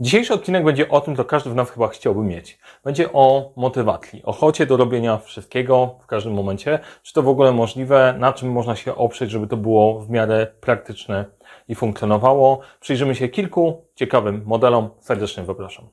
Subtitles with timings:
[0.00, 2.58] Dzisiejszy odcinek będzie o tym, co każdy w nas chyba chciałby mieć.
[2.84, 6.78] Będzie o motywacji, ochocie do robienia wszystkiego w każdym momencie.
[7.02, 10.46] Czy to w ogóle możliwe, na czym można się oprzeć, żeby to było w miarę
[10.60, 11.24] praktyczne
[11.68, 12.60] i funkcjonowało.
[12.80, 14.90] Przyjrzymy się kilku ciekawym modelom.
[15.00, 15.88] Serdecznie zapraszam.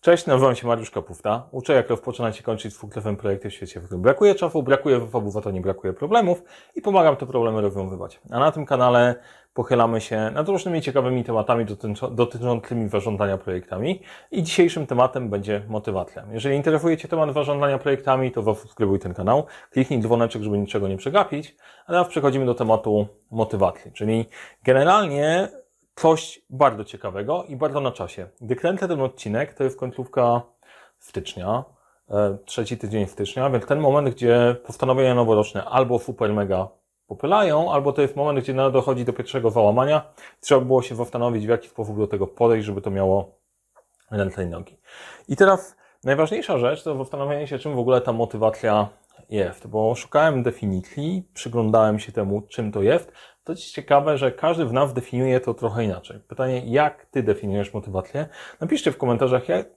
[0.00, 1.48] Cześć, nazywam się Mariusz Kapufta.
[1.50, 5.36] Uczę, jak rozpoczynać i kończyć dwukrotowym projekty w świecie, w którym brakuje czasu, brakuje wyfobów,
[5.36, 6.42] a to nie brakuje problemów
[6.74, 8.20] i pomagam te problemy rozwiązywać.
[8.30, 9.14] A na tym kanale
[9.54, 11.66] pochylamy się nad różnymi ciekawymi tematami
[12.10, 16.24] dotyczącymi zarządzania projektami i dzisiejszym tematem będzie motywacja.
[16.32, 20.96] Jeżeli interesuje Cię temat zarządzania projektami, to zasubskrybuj ten kanał, kliknij dzwoneczek, żeby niczego nie
[20.96, 21.56] przegapić,
[21.86, 24.26] a teraz przechodzimy do tematu motywacji, czyli
[24.64, 25.48] generalnie
[25.98, 28.26] coś bardzo ciekawego i bardzo na czasie.
[28.40, 30.42] Gdy kręcę ten odcinek, to jest końcówka
[30.98, 31.64] stycznia,
[32.10, 36.68] e, trzeci tydzień stycznia, więc ten moment, gdzie postanowienia noworoczne albo super mega
[37.06, 40.02] popylają, albo to jest moment, gdzie dochodzi do pierwszego załamania.
[40.40, 43.38] Trzeba było się zastanowić, w jaki sposób do tego podejść, żeby to miało
[44.10, 44.76] ręce i nogi.
[45.28, 48.88] I teraz najważniejsza rzecz to zastanowienie się, czym w ogóle ta motywacja
[49.30, 53.12] jest, bo szukałem definicji, przyglądałem się temu, czym to jest.
[53.44, 56.20] To jest ciekawe, że każdy w nas definiuje to trochę inaczej.
[56.28, 58.26] Pytanie, jak ty definiujesz motywację?
[58.60, 59.68] Napiszcie w komentarzach, jak,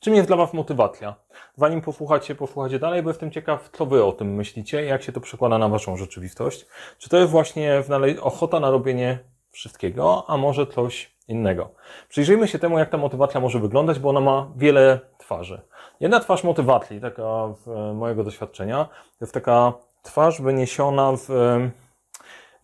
[0.00, 1.14] czym jest dla was motywacja.
[1.56, 5.20] Zanim posłuchacie, posłuchacie dalej, bo jestem ciekaw, co wy o tym myślicie, jak się to
[5.20, 6.66] przekłada na waszą rzeczywistość.
[6.98, 7.82] Czy to jest właśnie
[8.20, 9.18] ochota na robienie
[9.50, 11.70] wszystkiego, a może coś innego.
[12.08, 15.60] Przyjrzyjmy się temu, jak ta motywacja może wyglądać, bo ona ma wiele twarzy.
[16.00, 21.28] Jedna twarz motywacji, taka w mojego doświadczenia, to jest taka twarz wyniesiona w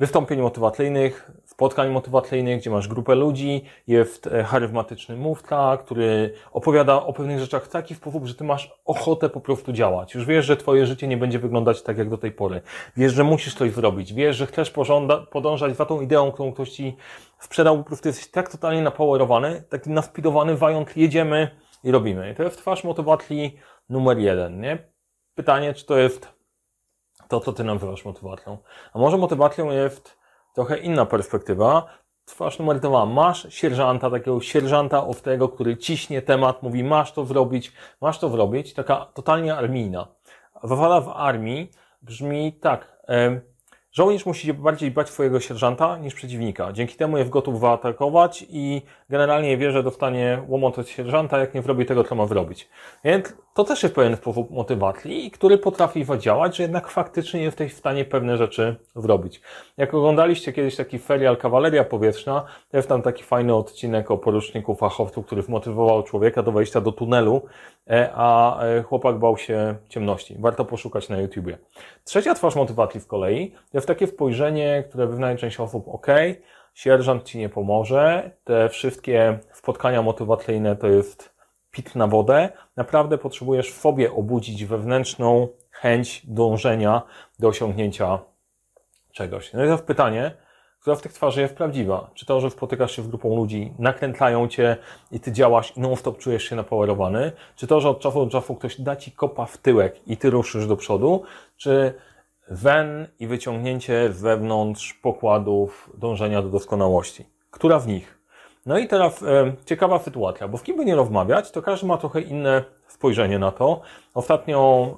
[0.01, 7.13] wystąpień motywacyjnych, spotkań motywacyjnych, gdzie masz grupę ludzi, jest e, charyzmatyczny mówca, który opowiada o
[7.13, 10.15] pewnych rzeczach w taki sposób, że ty masz ochotę po prostu działać.
[10.15, 12.61] Już wiesz, że twoje życie nie będzie wyglądać tak jak do tej pory.
[12.97, 14.13] Wiesz, że musisz coś zrobić.
[14.13, 14.73] Wiesz, że chcesz
[15.31, 16.97] podążać za tą ideą, którą ktoś ci
[17.39, 17.79] sprzedał.
[17.79, 21.51] Po prostu jesteś tak totalnie napowerowany, taki naspidowany, wająk, jedziemy
[21.85, 22.31] i robimy.
[22.31, 23.59] I to jest twarz motywacji
[23.89, 24.79] numer jeden, nie?
[25.35, 26.35] Pytanie, czy to jest
[27.29, 28.59] to, co ty nazywasz motywacją.
[28.93, 30.19] A może motywacją jest
[30.55, 31.87] trochę inna perspektywa.
[32.25, 33.07] Twarz numer dwa.
[33.07, 38.75] Masz sierżanta, takiego sierżanta ostrego, który ciśnie temat, mówi masz to zrobić, masz to zrobić.
[38.75, 40.09] Taka totalnie armijna.
[40.63, 41.71] Wawala w armii
[42.03, 42.97] brzmi tak.
[43.97, 46.73] Żołnierz musi bardziej bać swojego sierżanta niż przeciwnika.
[46.73, 51.63] Dzięki temu jest gotów zaatakować i generalnie wie, że dostanie łomot od sierżanta, jak nie
[51.63, 52.69] zrobi tego, co ma zrobić.
[53.05, 57.77] Więc to też jest pewien sposób motywacji, który potrafi zadziałać, że jednak faktycznie jesteś w
[57.77, 59.41] stanie pewne rzeczy zrobić.
[59.77, 65.23] Jak oglądaliście kiedyś taki serial Kawaleria Powietrzna, jest tam taki fajny odcinek o poruczniku fachowcu,
[65.23, 67.43] który zmotywował człowieka do wejścia do tunelu,
[67.91, 70.37] e, a e, chłopak bał się ciemności.
[70.39, 71.59] Warto poszukać na YouTubie.
[72.05, 76.07] Trzecia twarz motywacji z kolei jest takie spojrzenie, które wyznaje część osób, ok,
[76.75, 81.34] sierżant ci nie pomoże, te wszystkie spotkania motywacyjne to jest
[81.75, 87.03] pit na wodę, naprawdę potrzebujesz w sobie obudzić wewnętrzną chęć dążenia
[87.39, 88.19] do osiągnięcia
[89.13, 89.53] czegoś.
[89.53, 90.37] No i to pytanie,
[90.81, 92.11] która w tych twarzy jest prawdziwa?
[92.15, 94.77] Czy to, że spotykasz się z grupą ludzi, nakręcają cię
[95.11, 97.33] i ty działasz i non-stop czujesz się napowerowany?
[97.57, 100.31] Czy to, że od czasu do czasu ktoś da ci kopa w tyłek i ty
[100.31, 101.23] ruszysz do przodu?
[101.57, 101.95] Czy
[102.51, 107.27] wen i wyciągnięcie z wewnątrz pokładów dążenia do doskonałości?
[107.51, 108.24] Która w nich?
[108.67, 111.97] No i teraz e, ciekawa sytuacja, bo w kim by nie rozmawiać, to każdy ma
[111.97, 113.81] trochę inne spojrzenie na to.
[114.15, 114.91] Ostatnio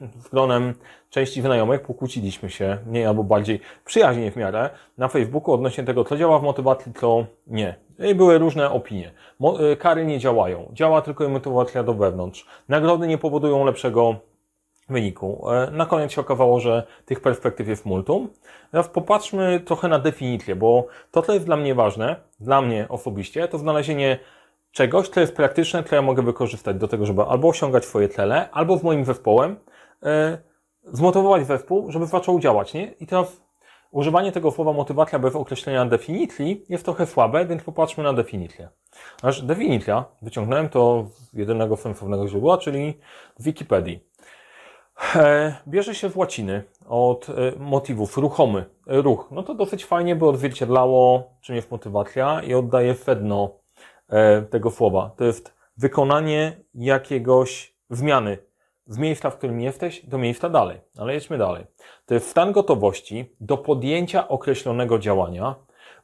[0.00, 0.74] e, z gronem
[1.10, 6.16] części znajomych pokłóciliśmy się, mniej albo bardziej przyjaźnie w miarę, na Facebooku odnośnie tego, co
[6.16, 7.74] działa w motywacji, co nie.
[7.98, 9.12] I były różne opinie.
[9.38, 12.46] Mo e, kary nie działają, działa tylko motywacja do wewnątrz.
[12.68, 14.16] Nagrody nie powodują lepszego
[14.88, 15.50] wyniku.
[15.50, 18.28] E, na koniec się okazało, że tych perspektyw jest multum.
[18.70, 23.48] Teraz popatrzmy trochę na definicję, bo to, co jest dla mnie ważne, dla mnie osobiście,
[23.48, 24.18] to znalezienie
[24.72, 28.50] czegoś, co jest praktyczne, co ja mogę wykorzystać do tego, żeby albo osiągać swoje cele,
[28.50, 29.56] albo w moim zespołem
[30.02, 30.38] e,
[30.92, 32.86] zmotywować zespół, żeby zaczął działać, nie?
[32.86, 33.42] I teraz
[33.90, 38.68] używanie tego słowa motywacja bez określenia definicji jest trochę słabe, więc popatrzmy na definicję.
[39.22, 42.98] Aż definicja, wyciągnąłem to z jedynego sensownego źródła, czyli
[43.36, 44.00] z Wikipedii.
[45.14, 49.28] E, bierze się z łaciny od e, motywów ruchomy, e, ruch.
[49.30, 53.50] No to dosyć fajnie by odzwierciedlało, czym jest motywacja i oddaje sedno
[54.50, 55.10] tego słowa.
[55.16, 58.38] To jest wykonanie jakiegoś zmiany
[58.86, 60.80] z miejsca, w którym jesteś, do miejsca dalej.
[60.98, 61.64] Ale jedźmy dalej.
[62.06, 65.54] To jest stan gotowości do podjęcia określonego działania,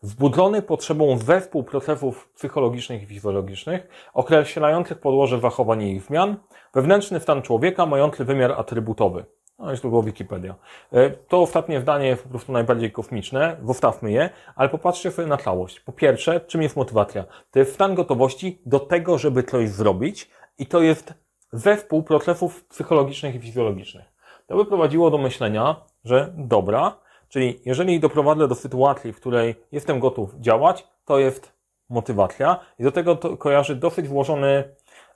[0.03, 6.37] wbudzony potrzebą zespół procesów psychologicznych i fizjologicznych, określających podłoże zachowań i ich zmian,
[6.75, 9.25] wewnętrzny stan człowieka mający wymiar atrybutowy.
[9.59, 10.55] No jest było Wikipedia.
[10.93, 15.37] E, to ostatnie zdanie jest po prostu najbardziej kosmiczne, zostawmy je, ale popatrzcie sobie na
[15.37, 15.81] całość.
[15.81, 17.25] Po pierwsze, czym jest motywacja?
[17.51, 21.15] To jest stan gotowości do tego, żeby coś zrobić i to jest
[21.53, 24.05] zespół procesów psychologicznych i fizjologicznych.
[24.47, 26.97] To by prowadziło do myślenia, że dobra,
[27.33, 31.53] czyli jeżeli doprowadzę do sytuacji, w której jestem gotów działać, to jest
[31.89, 34.65] motywacja i do tego to kojarzy dosyć włożony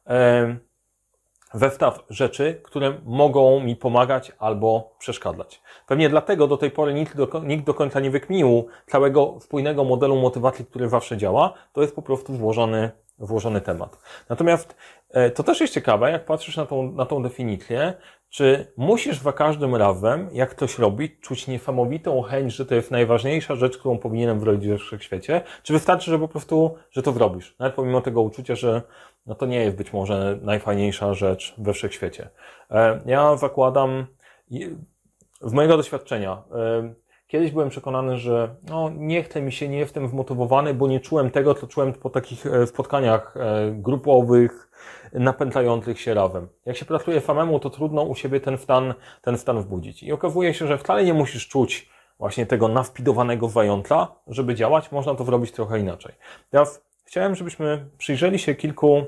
[0.07, 0.57] e,
[1.55, 5.63] zestaw rzeczy, które mogą mi pomagać albo przeszkadzać.
[5.87, 10.17] Pewnie dlatego do tej pory nikt do, nikt do końca nie wykminił całego spójnego modelu
[10.17, 11.53] motywacji, który zawsze działa.
[11.73, 13.99] To jest po prostu włożony, włożony temat.
[14.29, 14.77] Natomiast
[15.35, 17.95] to też jest ciekawe, jak patrzysz na tą, na tą definicję,
[18.29, 23.55] czy musisz za każdym razem, jak ktoś robi, czuć niesamowitą chęć, że to jest najważniejsza
[23.55, 25.41] rzecz, którą powinienem zrobić we wszechświecie?
[25.63, 27.57] Czy wystarczy, że po prostu, że to zrobisz?
[27.59, 28.83] Nawet pomimo tego uczucia, że
[29.27, 32.29] no to nie jest być może najfajniejsza rzecz we wszechświecie.
[32.71, 34.07] E, ja zakładam,
[35.41, 36.95] z mojego doświadczenia, e,
[37.27, 41.31] kiedyś byłem przekonany, że no, nie chce mi się, nie jestem zmotywowany, bo nie czułem
[41.31, 43.35] tego, co czułem po takich e, spotkaniach
[43.73, 44.71] grupowych,
[45.13, 46.49] napędzających się rawem.
[46.67, 50.03] Jak się pracuje samemu, to trudno u siebie ten stan, ten stan wbudzić.
[50.03, 55.15] I okazuje się, że wcale nie musisz czuć właśnie tego nawpidowanego zająca, żeby działać, można
[55.15, 56.15] to zrobić trochę inaczej.
[56.51, 59.05] Teraz chciałem, żebyśmy przyjrzeli się kilku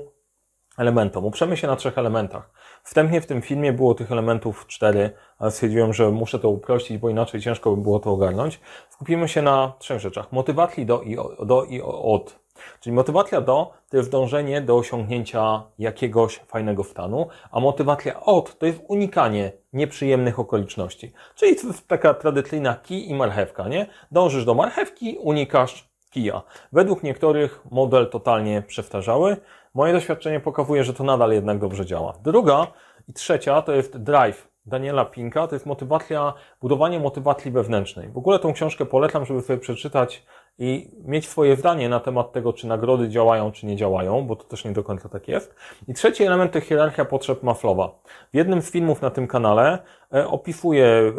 [0.77, 1.25] elementom.
[1.25, 2.51] Uprzemy się na trzech elementach.
[2.83, 7.09] Wstępnie w tym filmie było tych elementów cztery, ale stwierdziłem, że muszę to uprościć, bo
[7.09, 8.59] inaczej ciężko by było to ogarnąć.
[8.89, 10.31] Skupimy się na trzech rzeczach.
[10.31, 12.39] Motywacji do i, do i od.
[12.79, 18.65] Czyli motywacja do to jest dążenie do osiągnięcia jakiegoś fajnego stanu, a motywacja od to
[18.65, 21.11] jest unikanie nieprzyjemnych okoliczności.
[21.35, 23.85] Czyli to jest taka tradycyjna kij i marchewka, nie?
[24.11, 26.41] Dążysz do marchewki, unikasz kija.
[26.71, 29.37] Według niektórych model totalnie przestarzały.
[29.73, 32.13] Moje doświadczenie pokazuje, że to nadal jednak dobrze działa.
[32.23, 32.67] Druga
[33.07, 38.09] i trzecia to jest drive Daniela Pinka, to jest motywacja, budowanie motywacji wewnętrznej.
[38.09, 40.25] W ogóle tą książkę polecam, żeby sobie przeczytać
[40.59, 44.43] i mieć swoje zdanie na temat tego, czy nagrody działają, czy nie działają, bo to
[44.43, 45.55] też nie do końca tak jest.
[45.87, 47.99] I trzeci element to hierarchia potrzeb Maslowa.
[48.33, 49.79] W jednym z filmów na tym kanale
[50.13, 51.13] e, opisuję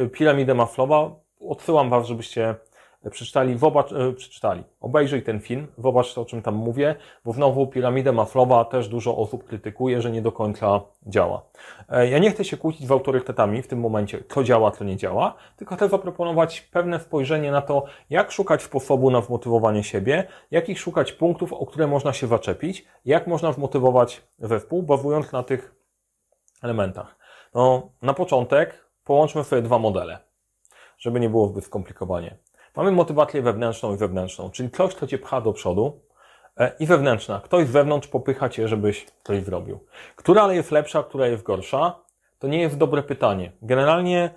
[0.00, 1.10] e, piramidę Maslowa.
[1.40, 2.54] Odsyłam Was, żebyście
[3.10, 8.12] przeczytali, zobacz, e, przeczytali, obejrzyj ten film, zobacz o czym tam mówię, bo znowu piramidę
[8.12, 11.42] Maslowa też dużo osób krytykuje, że nie do końca działa.
[11.88, 14.96] E, ja nie chcę się kłócić z autorytetami w tym momencie, co działa, co nie
[14.96, 20.80] działa, tylko chcę zaproponować pewne spojrzenie na to, jak szukać sposobu na wmotywowanie siebie, jakich
[20.80, 25.74] szukać punktów, o które można się zaczepić, jak można wmotywować zespół, bazując na tych
[26.62, 27.16] elementach.
[27.54, 30.18] No, na początek połączmy sobie dwa modele,
[30.98, 32.36] żeby nie było zbyt skomplikowanie.
[32.78, 36.00] Mamy motywację wewnętrzną i wewnętrzną, czyli coś, co cię pcha do przodu
[36.56, 37.40] e, i wewnętrzna.
[37.44, 39.78] Ktoś z wewnątrz popycha cię, żebyś coś zrobił.
[40.16, 42.00] Która jest lepsza, która jest gorsza?
[42.38, 43.52] To nie jest dobre pytanie.
[43.62, 44.30] Generalnie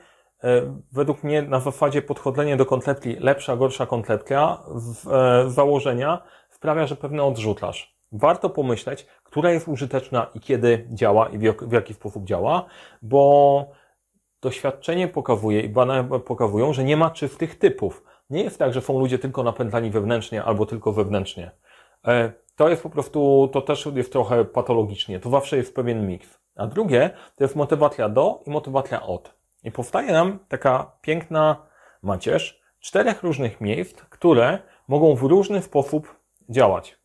[0.44, 0.62] e,
[0.92, 6.96] według mnie na zasadzie podchodzenie do koncepcji lepsza, gorsza koncepcja z e, założenia sprawia, że
[6.96, 7.96] pewne odrzucasz.
[8.12, 12.66] Warto pomyśleć, która jest użyteczna i kiedy działa i w jaki sposób działa,
[13.02, 13.66] bo
[14.42, 18.11] doświadczenie pokazuje i badania pokazują, że nie ma czystych typów.
[18.32, 21.52] Nie jest tak, że są ludzie tylko napędzani wewnętrznie albo tylko wewnętrznie.
[22.08, 25.20] E, to jest po prostu, to też jest trochę patologicznie.
[25.20, 26.40] To zawsze jest pewien miks.
[26.56, 29.34] A drugie to jest motywacja do i motywacja od.
[29.64, 31.56] I powstaje nam taka piękna
[32.02, 36.16] macierz czterech różnych miejsc, które mogą w różny sposób
[36.50, 36.98] działać.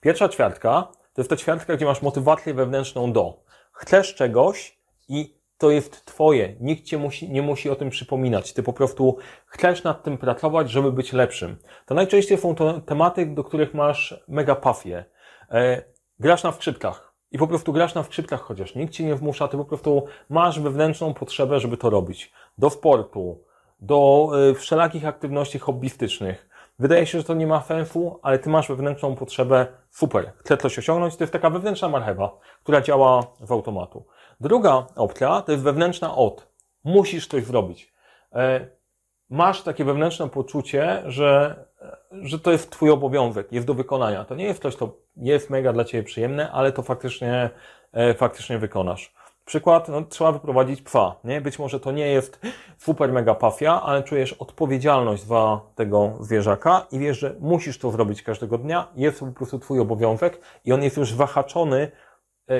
[0.00, 3.40] Pierwsza ćwiartka to jest ta ćwiartka, gdzie masz motywację wewnętrzną do.
[3.72, 6.56] Chcesz czegoś i to jest Twoje.
[6.60, 8.52] Nikt Cię musi, nie musi o tym przypominać.
[8.52, 11.56] Ty po prostu chcesz nad tym pracować, żeby być lepszym.
[11.86, 15.04] To najczęściej są to tematy, do których masz mega pafię.
[15.50, 15.82] E,
[16.18, 17.12] grasz na skrzypkach.
[17.30, 20.60] I po prostu grasz na skrzypkach, chociaż nikt Cię nie wmusza, Ty po prostu masz
[20.60, 22.32] wewnętrzną potrzebę, żeby to robić.
[22.58, 23.44] Do sportu,
[23.80, 26.48] do e, wszelakich aktywności hobbystycznych.
[26.78, 30.78] Wydaje się, że to nie ma sensu, ale Ty masz wewnętrzną potrzebę, super, chcę coś
[30.78, 34.04] osiągnąć, to jest taka wewnętrzna marchewa, która działa w automatu.
[34.40, 36.46] Druga opcja to jest wewnętrzna od.
[36.84, 37.92] Musisz coś zrobić.
[38.32, 38.66] E,
[39.30, 41.64] masz takie wewnętrzne poczucie, że,
[42.10, 44.24] że to jest Twój obowiązek, jest do wykonania.
[44.24, 47.50] To nie jest coś, co jest mega dla Ciebie przyjemne, ale to faktycznie,
[47.92, 49.14] e, faktycznie wykonasz.
[49.44, 51.40] Przykład, no, trzeba wyprowadzić psa, nie?
[51.40, 52.40] Być może to nie jest
[52.78, 58.22] super mega pafia, ale czujesz odpowiedzialność za tego zwierzaka i wiesz, że musisz to zrobić
[58.22, 61.90] każdego dnia, jest to po prostu Twój obowiązek i on jest już wahaczony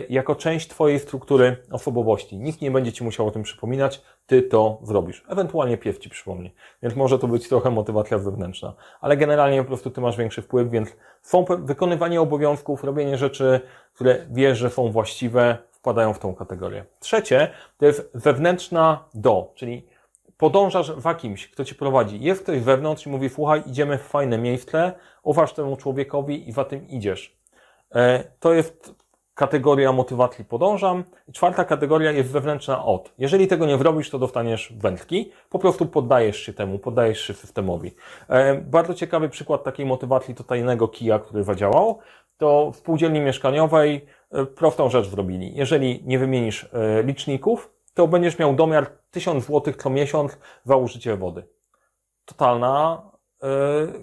[0.09, 2.39] jako część Twojej struktury osobowości.
[2.39, 5.25] Nikt nie będzie Ci musiał o tym przypominać, Ty to zrobisz.
[5.29, 6.55] Ewentualnie pies Ci przypomni.
[6.83, 8.75] Więc może to być trochę motywacja wewnętrzna.
[9.01, 13.61] Ale generalnie po prostu Ty masz większy wpływ, więc są wykonywanie obowiązków, robienie rzeczy,
[13.95, 16.85] które wiesz, że są właściwe, wpadają w tą kategorię.
[17.01, 19.87] Trzecie to jest wewnętrzna do, czyli
[20.37, 22.21] podążasz za kimś, kto cię prowadzi.
[22.21, 26.65] Jest ktoś wewnątrz i mówi, słuchaj, idziemy w fajne miejsce, uważ temu człowiekowi i za
[26.65, 27.37] tym idziesz.
[27.95, 28.95] E, to jest
[29.37, 31.05] kategoria motywacji podążam.
[31.29, 33.13] I czwarta kategoria jest wewnętrzna od.
[33.19, 35.33] Jeżeli tego nie zrobisz, to dostaniesz wędki.
[35.51, 37.95] Po prostu poddajesz się temu, poddajesz się systemowi.
[38.29, 41.99] E, bardzo ciekawy przykład takiej motywacji to tajnego kija, który zadziałał.
[42.37, 45.57] To w spółdzielni mieszkaniowej e, prostą rzecz zrobili.
[45.57, 51.17] Jeżeli nie wymienisz e, liczników, to będziesz miał domiar 1000 zł co miesiąc za użycie
[51.17, 51.43] wody.
[52.25, 53.03] Totalna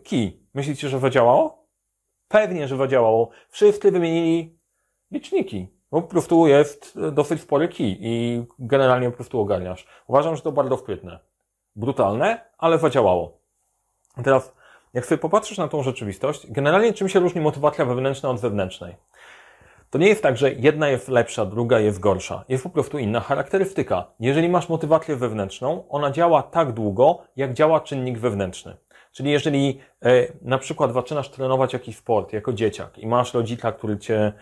[0.03, 0.47] kij.
[0.53, 1.67] Myślicie, że zadziałało?
[2.27, 3.29] Pewnie, że zadziałało.
[3.49, 4.62] Wszyscy wymienili
[5.13, 5.67] liczniki.
[5.89, 9.87] Po prostu jest dosyć spory kij i generalnie po prostu ogarniasz.
[10.07, 11.19] Uważam, że to bardzo sprytne.
[11.75, 13.37] Brutalne, ale zadziałało.
[14.23, 14.53] Teraz,
[14.93, 18.95] jak sobie popatrzysz na tą rzeczywistość, generalnie czym się różni motywacja wewnętrzna od zewnętrznej?
[19.89, 22.43] To nie jest tak, że jedna jest lepsza, druga jest gorsza.
[22.49, 24.05] Jest po prostu inna charakterystyka.
[24.19, 28.77] Jeżeli masz motywację wewnętrzną, ona działa tak długo, jak działa czynnik wewnętrzny.
[29.13, 33.97] Czyli jeżeli e, na przykład zaczynasz trenować jakiś sport jako dzieciak i masz rodzica, który
[33.97, 34.33] cię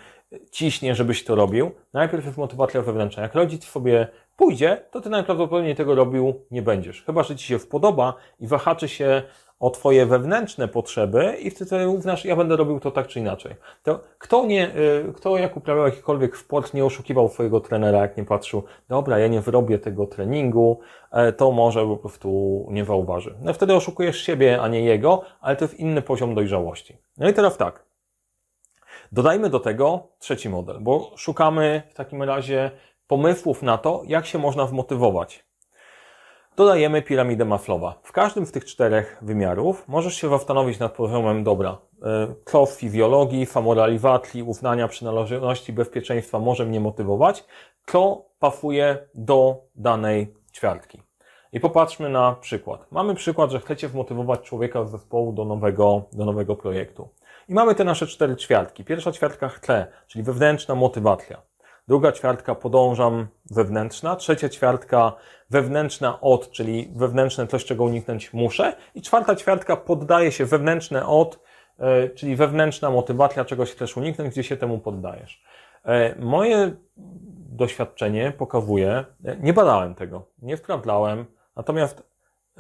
[0.52, 3.24] ciśnie, żebyś to robił, najpierw jest motywacja wewnętrzna.
[3.24, 7.04] Jak rodzic sobie pójdzie, to ty najprawdopodobniej tego robił nie będziesz.
[7.04, 9.22] Chyba, że ci się spodoba i wahaczy się
[9.62, 13.56] o Twoje wewnętrzne potrzeby i wtedy uznasz, ja będę robił to tak czy inaczej.
[13.84, 18.26] To kto nie, y, kto jak uprawiał jakikolwiek sport, nie oszukiwał swojego trenera, jak nie
[18.26, 20.80] patrzył, dobra, ja nie wyrobię tego treningu,
[21.12, 23.36] e, to może po prostu nie zauważy.
[23.42, 26.98] No wtedy oszukujesz siebie, a nie jego, ale to jest inny poziom dojrzałości.
[27.18, 27.86] No i teraz tak.
[29.12, 32.72] Dodajmy do tego trzeci model, bo szukamy w takim razie
[33.08, 35.51] pomysłów na to, jak się można wmotywować
[36.56, 38.00] dodajemy piramidę Maslowa.
[38.04, 41.78] W każdym z tych czterech wymiarów możesz się zastanowić nad poziomem dobra.
[42.46, 47.44] Co w fizjologii, famoraliwatli, uznania przynależności, bezpieczeństwa może mnie motywować,
[47.86, 51.02] co pasuje do danej ćwiartki.
[51.54, 52.92] I popatrzmy na przykład.
[52.92, 57.10] Mamy przykład, że chcecie wmotywować człowieka z zespołu do nowego, do nowego projektu.
[57.50, 58.86] I mamy te nasze cztery ćwiartki.
[58.86, 61.42] Pierwsza ćwiartka chce, czyli wewnętrzna motywacja.
[61.88, 64.16] Druga ćwiartka podążam wewnętrzna.
[64.16, 65.14] Trzecia ćwiartka
[65.50, 68.76] wewnętrzna od, czyli wewnętrzne coś, czego uniknąć muszę.
[68.96, 71.40] I czwarta ćwiartka poddaje się wewnętrzne od,
[71.80, 75.44] e, czyli wewnętrzna motywacja, czegoś chcesz uniknąć, gdzie się temu poddajesz.
[75.86, 76.72] E, moje
[77.52, 82.11] doświadczenie pokazuje, e, nie badałem tego, nie sprawdzałem, natomiast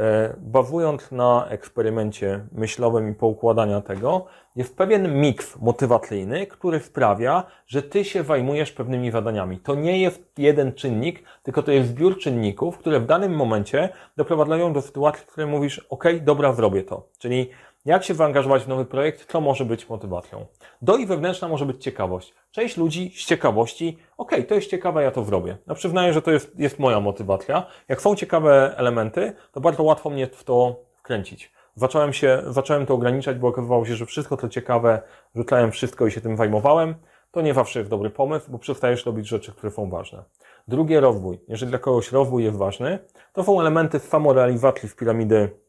[0.02, 7.84] E, bawując na eksperymencie myślowym i poukładania tego, jest pewien miks motywacyjny, który sprawia, że
[7.84, 9.58] ty się zajmujesz pewnymi zadaniami.
[9.58, 14.74] To nie jest jeden czynnik, tylko to jest zbiór czynników, które w danym momencie doprowadzają
[14.74, 17.08] do sytuacji, w której mówisz, ok, dobra, zrobię to.
[17.18, 17.50] Czyli
[17.86, 20.46] jak się zaangażować w nowy projekt, to może być motywacją.
[20.82, 22.34] Do i wewnętrzna może być ciekawość.
[22.52, 25.58] Część ludzi z ciekawości, ok, to jest ciekawe, ja to zrobię.
[25.68, 27.68] No przyznaję, że to jest, jest moja motywacja.
[27.88, 31.52] Jak są ciekawe elementy, to bardzo łatwo mnie w to wkręcić.
[31.76, 35.02] Zacząłem się, zacząłem to ograniczać, bo okazywało się, że wszystko co ciekawe,
[35.36, 36.96] rzucałem wszystko i się tym zajmowałem.
[37.32, 40.24] To nie zawsze jest dobry pomysł, bo przestajesz robić rzeczy, które są ważne.
[40.68, 41.40] Drugie, rozwój.
[41.48, 43.00] Jeżeli dla kogoś rozwój jest ważny,
[43.34, 45.61] to są elementy samorealizacji w piramidy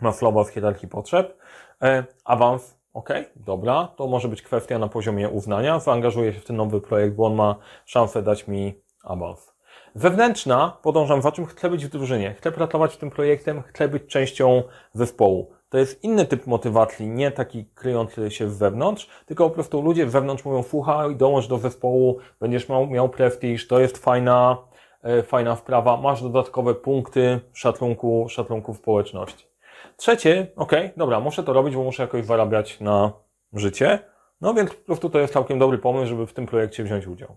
[0.00, 1.38] Maslowa w hierarchii potrzeb.
[1.82, 5.78] E, awans, ok, dobra, to może być kwestia na poziomie uznania.
[5.80, 9.54] Zaangażuję się w ten nowy projekt, bo on ma szansę dać mi awans.
[9.94, 14.06] Wewnętrzna, podążam za czym chcę być w drużynie, chcę pracować w tym projektem, chcę być
[14.06, 15.50] częścią zespołu.
[15.68, 20.06] To jest inny typ motywacji, nie taki kryjący się z wewnątrz, tylko po prostu ludzie
[20.06, 24.58] wewnątrz mówią, słuchaj, dołącz do zespołu, będziesz miał, miał prestiż, to jest fajna,
[25.02, 29.53] e, fajna sprawa, masz dodatkowe punkty szacunku, szacunku społeczności.
[29.96, 33.12] Trzecie, ok, dobra, muszę to robić, bo muszę jakoś zarabiać na
[33.52, 33.98] życie.
[34.40, 37.36] No więc po prostu to jest całkiem dobry pomysł, żeby w tym projekcie wziąć udział.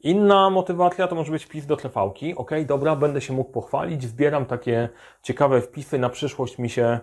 [0.00, 2.34] Inna motywacja to może być wpis do trefałki.
[2.36, 4.88] Ok, dobra, będę się mógł pochwalić, wbieram takie
[5.22, 6.98] ciekawe wpisy, na przyszłość mi się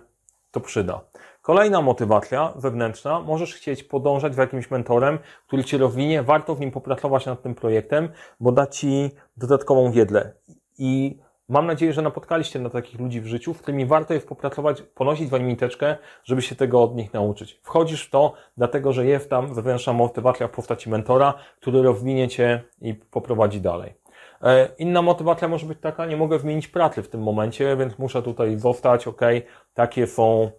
[0.50, 1.00] to przyda.
[1.42, 6.70] Kolejna motywacja wewnętrzna, możesz chcieć podążać za jakimś mentorem, który Cię rozwinie, warto w nim
[6.70, 8.08] popracować nad tym projektem,
[8.40, 10.32] bo da Ci dodatkową wiedzę.
[10.78, 14.82] I Mam nadzieję, że napotkaliście na takich ludzi w życiu, w którymi warto jest popracować,
[14.82, 17.60] ponosić wam miteczkę, żeby się tego od nich nauczyć.
[17.62, 22.62] Wchodzisz w to, dlatego że jest tam wewnętrzna motywacja w postaci mentora, który rozwinie cię
[22.80, 23.94] i poprowadzi dalej.
[24.42, 28.22] E, inna motywacja może być taka, nie mogę zmienić pracy w tym momencie, więc muszę
[28.22, 29.20] tutaj zostać, ok,
[29.74, 30.50] takie są,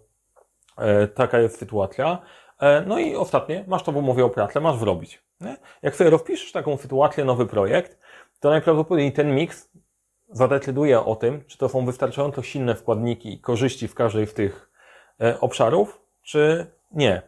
[0.77, 2.17] e, taka jest sytuacja.
[2.60, 5.24] E, no i ostatnie, masz to w umowie o pracę, masz wrobić.
[5.81, 8.00] Jak sobie rozpiszesz taką sytuację, nowy projekt,
[8.39, 9.69] to najprawdopodobniej ten miks
[10.31, 14.69] zadecyduje o tym, czy to są wystarczająco silne składniki korzyści w każdej z tych
[15.21, 17.21] e, obszarów, czy nie.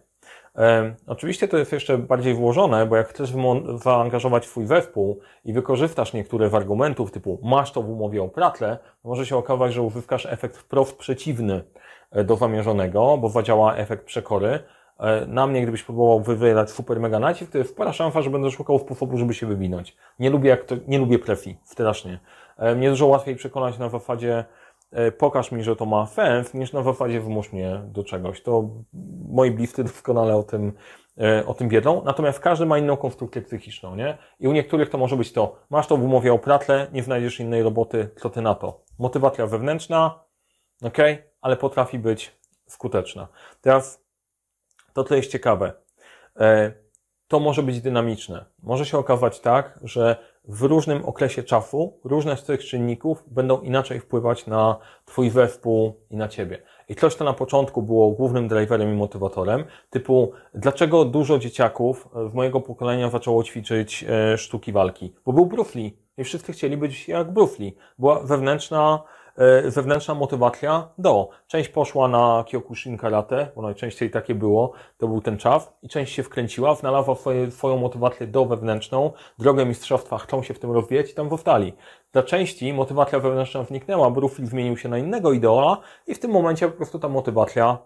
[0.58, 3.34] E, oczywiście to jest jeszcze bardziej włożone, bo jak chcesz
[3.75, 8.77] zaangażować swój zespół i wykorzystasz niektóre z argumentów typu masz to w umowie o pratle,
[9.03, 11.63] może się okazać, że uzyskasz efekt wprost przeciwny
[12.12, 14.60] e, do zamierzonego, bo zadziała efekt przekory.
[15.27, 18.79] Na mnie, gdybyś próbował wywierać super mega nacisk, to jest spora szansa, że będę szukał
[18.79, 19.98] sposobu, żeby się wywinąć.
[20.20, 22.20] Nie lubię, jak to, nie lubię prefi, strasznie.
[22.58, 24.46] E, mnie dużo łatwiej przekonać na zasadzie
[24.91, 28.41] E, pokaż mi, że to ma sens, niż na zasadzie wymóż mnie do czegoś.
[28.41, 28.70] To
[29.29, 30.74] moi bliscy doskonale o tym,
[31.17, 32.01] e, o tym wiedzą.
[32.05, 34.17] Natomiast każdy ma inną konstrukcję psychiczną, nie?
[34.39, 37.39] I u niektórych to może być to, masz to w umowie o pratle, nie znajdziesz
[37.39, 38.84] innej roboty, co ty na to?
[39.00, 40.20] Motywacja wewnętrzna,
[40.84, 40.98] ok,
[41.41, 43.27] ale potrafi być skuteczna.
[43.62, 44.05] Teraz
[44.93, 45.74] to, co jest ciekawe,
[47.27, 48.46] to może być dynamiczne.
[48.63, 54.00] Może się okazać tak, że w różnym okresie czasu różne z tych czynników będą inaczej
[54.00, 56.62] wpływać na Twój zespół i na Ciebie.
[56.89, 62.33] I coś, co na początku było głównym driverem i motywatorem, typu dlaczego dużo dzieciaków z
[62.33, 65.13] mojego pokolenia zaczęło ćwiczyć e, sztuki walki?
[65.25, 67.75] Bo był Bruce Lee i wszyscy chcieli być jak Bruce Lee.
[68.00, 69.03] Była wewnętrzna
[69.38, 71.29] E, zewnętrzna motywacja do.
[71.47, 76.13] Część poszła na Kyokushin Karate, bo najczęściej takie było, to był ten czas, i część
[76.13, 81.11] się wkręciła, znalazła swoje, swoją motywację do wewnętrzną, drogę mistrzostwa, chcą się w tym rozwijać
[81.11, 81.73] i tam zostali.
[82.11, 86.31] Dla części motywacja wewnętrzna zniknęła, bo Rufil zmienił się na innego idola i w tym
[86.31, 87.77] momencie po prostu ta motywacja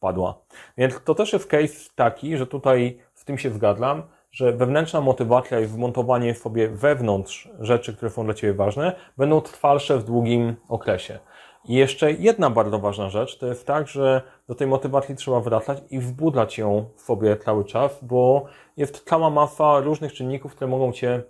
[0.00, 0.34] padła.
[0.78, 5.60] Więc to też jest case taki, że tutaj w tym się zgadzam, że wewnętrzna motywacja
[5.60, 11.18] i wmontowanie sobie wewnątrz rzeczy, które są dla Ciebie ważne, będą trwalsze w długim okresie.
[11.64, 15.78] I jeszcze jedna bardzo ważna rzecz, to jest tak, że do tej motywacji trzeba wracać
[15.90, 18.46] i wbudzać ją w sobie cały czas, bo
[18.76, 21.22] jest cała masa różnych czynników, które mogą Cię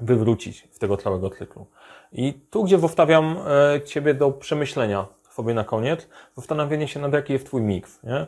[0.00, 1.66] wywrócić z tego całego cyklu.
[2.12, 3.36] I tu, gdzie zostawiam
[3.74, 5.06] e, Ciebie do przemyślenia,
[5.40, 8.02] sobie na koniec, zastanowienie się nad jaki jest Twój miks.
[8.02, 8.26] Nie?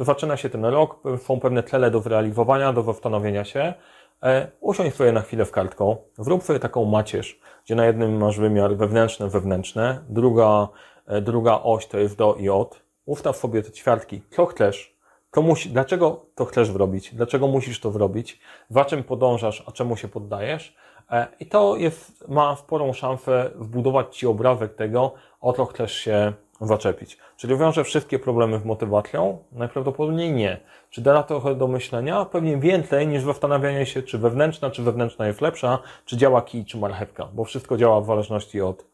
[0.00, 3.74] Zaczyna się ten rok, są pewne cele do zrealizowania, do zastanowienia się.
[4.22, 8.38] E, usiądź sobie na chwilę w kartką, zrób sobie taką macierz, gdzie na jednym masz
[8.38, 10.68] wymiar wewnętrzny, wewnętrzny, druga,
[11.06, 12.82] e, druga oś to jest do i od.
[13.06, 14.98] Ustaw sobie te ćwiartki, co chcesz,
[15.30, 18.40] to musi, dlaczego to chcesz zrobić, dlaczego musisz to zrobić,
[18.70, 20.76] za czym podążasz, a czemu się poddajesz.
[21.10, 26.32] E, I to jest, ma sporą szansę wbudować Ci obrazek tego, o co chcesz się
[26.60, 27.18] zaczepić.
[27.36, 29.38] Czyli wiąże wszystkie problemy z motywacją?
[29.52, 30.60] Najprawdopodobniej nie.
[30.90, 32.24] Czy da trochę do myślenia?
[32.24, 36.78] Pewnie więcej niż zastanawianie się, czy wewnętrzna, czy wewnętrzna jest lepsza, czy działa kij, czy
[36.78, 38.86] marchewka, bo wszystko działa w zależności od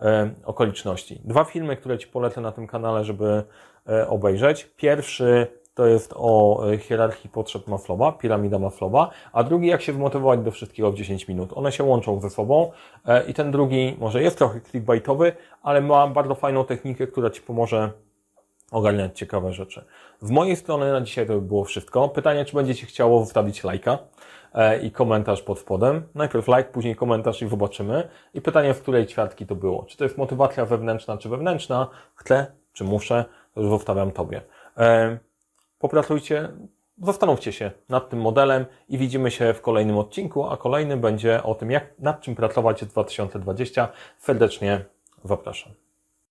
[0.00, 1.20] e, okoliczności.
[1.24, 3.44] Dwa filmy, które Ci polecę na tym kanale, żeby
[3.88, 4.64] e, obejrzeć.
[4.76, 10.40] Pierwszy to jest o e, hierarchii potrzeb Maslowa, piramida Maslowa, a drugi jak się wmotywować
[10.40, 11.50] do wszystkiego w 10 minut.
[11.54, 12.72] One się łączą ze sobą
[13.06, 15.32] e, i ten drugi może jest trochę clickbaitowy,
[15.62, 17.90] ale ma bardzo fajną technikę, która Ci pomoże
[18.70, 19.84] ogarniać ciekawe rzeczy.
[20.22, 22.08] W mojej strony na dzisiaj to by było wszystko.
[22.08, 23.98] Pytanie, czy będzie Ci chciało wstawić lajka
[24.54, 26.02] e, i komentarz pod spodem.
[26.14, 28.08] Najpierw like, później komentarz i zobaczymy.
[28.34, 29.84] I pytanie, w której ćwiartki to było.
[29.88, 31.86] Czy to jest motywacja wewnętrzna, czy wewnętrzna?
[32.14, 33.24] Chcę, czy muszę?
[33.54, 34.42] To już zostawiam Tobie
[35.82, 36.48] popracujcie,
[37.02, 41.54] zastanówcie się nad tym modelem i widzimy się w kolejnym odcinku, a kolejny będzie o
[41.54, 43.88] tym, jak nad czym pracować w 2020.
[44.18, 44.84] Serdecznie
[45.24, 45.72] zapraszam.